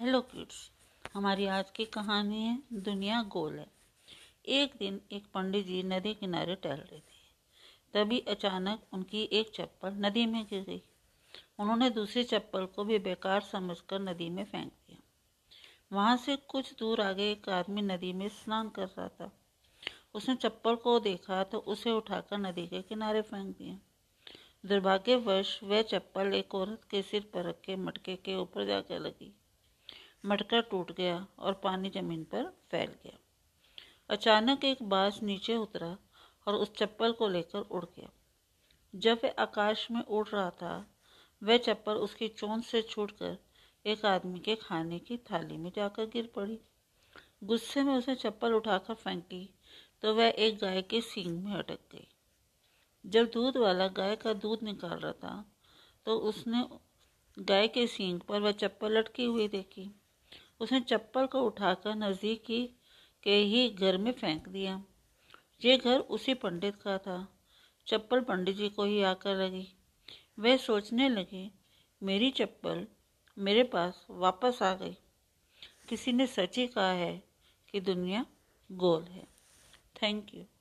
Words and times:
Hello 0.00 0.20
kids 0.20 0.70
हमारी 1.14 1.46
आज 1.46 1.70
की 1.70 1.84
कहानी 1.84 2.42
है, 2.42 2.62
दुनिया 2.72 3.22
गोल 3.22 3.58
है। 3.58 3.66
एक 4.46 4.72
दिन 4.78 5.00
एक 5.12 5.24
पंडित 5.34 5.66
जी 5.66 5.82
नदी 5.82 6.14
किनारे 6.14 6.54
टहल 6.54 6.76
रहे 6.76 6.98
थे। 6.98 7.16
तभी 7.94 8.20
अचानक 8.20 8.82
उनकी 8.92 9.22
एक 9.32 9.50
चप्पल 9.50 9.88
नदी 9.92 10.26
में 10.26 10.44
गिर 10.44 10.62
गई। 10.62 10.82
उन्होंने 11.58 11.90
दूसरी 11.90 12.24
चप्पल 12.24 12.66
को 12.66 12.84
भी 12.84 12.98
बेकार 12.98 13.40
समझकर 13.40 14.00
नदी 14.00 14.28
में 14.30 14.44
फेंक 14.44 14.68
दिया। 14.68 14.98
वहाँ 15.92 16.16
से 16.16 16.36
कुछ 16.36 16.74
दूर 16.78 17.00
आगे 17.00 17.30
एक 17.30 17.48
आदमी 17.48 17.82
नदी 17.82 18.12
में 18.12 18.28
स्नान 18.28 18.68
कर 18.68 18.86
रहा 18.86 19.08
था। 19.08 19.30
उसने 20.14 20.34
चप्पल 20.34 20.74
को 20.74 21.00
देखा 21.00 21.44
तो 21.44 21.58
उसे 21.58 21.90
उठाकर 21.90 22.38
नदी 22.38 22.66
के 22.66 22.82
किनारे 22.82 23.22
फेंक 23.22 23.56
दिया। 23.58 23.78
दुर्भाग्यवश 24.68 25.60
वह 25.62 25.82
चप्पल 25.82 26.34
एक 26.34 26.54
औरत 26.54 26.80
के 26.90 27.02
सिर 27.02 27.30
पर 27.34 27.44
रख 27.44 27.60
के 27.60 27.76
मटके 27.76 28.16
के 28.16 28.36
ऊपर 28.36 28.66
जाकर 28.66 29.00
लगी। 29.00 29.34
मटका 30.24 30.60
टूट 30.60 30.90
गया 30.92 31.26
और 31.38 31.52
पानी 31.54 31.90
ज़मीन 31.90 32.24
पर 32.24 32.44
फैल 32.70 32.90
गया। 33.04 33.18
अचानक 34.10 34.64
एक 34.64 34.82
बाज 34.82 35.18
नीचे 35.22 35.56
उतरा 35.56 35.96
और 36.46 36.54
उस 36.54 36.72
चप्पल 36.76 37.12
को 37.12 37.28
लेकर 37.28 37.60
उड़ 37.60 37.84
गया। 37.84 38.10
जब 38.94 39.20
वह 39.24 39.34
आकाश 39.38 39.86
में 39.90 40.00
उड़ 40.02 40.26
रहा 40.28 40.50
था, 40.50 40.86
वह 41.42 41.56
चप्पल 41.56 41.96
उसकी 41.96 42.28
चोंच 42.28 42.64
से 42.64 42.82
छूटकर 42.82 43.36
एक 43.84 44.04
आदमी 44.06 44.38
के 44.38 44.54
खाने 44.56 44.98
की 44.98 45.16
थाली 45.30 45.56
में 45.56 45.70
जाकर 45.76 46.06
गिर 46.06 46.30
पड़ी। 46.36 46.58
गुस्से 47.44 47.82
में 47.82 47.94
उसने 47.96 48.14
चप्पल 48.14 48.54
उठाकर 48.54 48.94
फेंकी 48.94 49.48
तो 50.02 50.14
वह 50.14 50.32
एक 50.38 50.58
गाय 50.58 50.82
के 50.82 51.00
सींग 51.00 51.44
में 51.44 51.52
अटक 51.52 51.78
गई। 51.92 52.06
जब 53.04 53.30
दूध 53.30 53.56
वाला 53.56 53.86
गाय 53.92 54.16
का 54.16 54.32
दूध 54.34 54.62
निकाल 54.62 54.98
रहा 54.98 55.12
था 55.14 55.44
तो 56.06 56.18
उसने 56.28 56.64
गाय 57.36 57.68
के 57.68 57.86
सींग 57.86 58.20
पर 58.20 58.40
वह 58.40 58.52
चप्पल 58.54 58.98
लटकी 58.98 59.24
हुई 59.24 59.48
देखी। 59.48 59.90
उसने 60.60 60.80
चप्पल 60.80 61.26
को 61.26 61.42
उठाकर 61.42 61.94
नज़दीकी 61.94 62.66
के 63.22 63.36
ही 63.36 63.70
घर 63.70 63.98
में 63.98 64.12
फेंक 64.12 64.48
दिया। 64.48 64.84
ये 65.64 65.78
घर 65.78 65.98
उसी 65.98 66.34
पंडित 66.34 66.76
का 66.76 66.98
था। 66.98 67.28
चप्पल 67.86 68.20
पंडित 68.20 68.56
जी 68.56 68.68
को 68.68 68.84
ही 68.84 69.02
आकर 69.02 69.36
लगी। 69.36 69.68
वह 70.38 70.56
सोचने 70.56 71.08
लगे, 71.08 71.50
मेरी 72.02 72.30
चप्पल 72.30 72.86
मेरे 73.38 73.62
पास 73.62 74.06
वापस 74.10 74.62
आ 74.62 74.74
गई। 74.74 74.96
किसी 75.88 76.12
ने 76.12 76.26
सच 76.26 76.58
ही 76.58 76.66
कहा 76.66 76.92
है 76.92 77.22
कि 77.72 77.80
दुनिया 77.80 78.26
गोल 78.72 79.02
है। 79.02 79.26
Thank 80.02 80.34
you 80.34 80.44